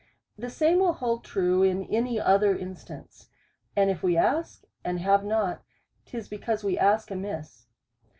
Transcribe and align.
The 0.35 0.49
same 0.49 0.79
will 0.79 0.93
hold 0.93 1.23
true, 1.23 1.61
in 1.61 1.83
any 1.85 2.19
other 2.19 2.57
instance. 2.57 3.29
And 3.75 3.91
if 3.91 4.01
we 4.01 4.17
ask, 4.17 4.63
and 4.83 4.99
have 4.99 5.23
not, 5.23 5.61
it 6.07 6.15
is 6.15 6.27
because 6.27 6.63
we 6.63 6.75
ask 6.75 7.11
amiss. 7.11 7.67